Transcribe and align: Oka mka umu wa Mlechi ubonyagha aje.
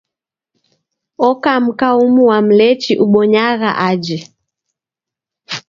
Oka 1.29 1.53
mka 1.65 1.89
umu 2.03 2.21
wa 2.31 2.39
Mlechi 2.47 2.93
ubonyagha 3.05 3.71
aje. 3.89 4.19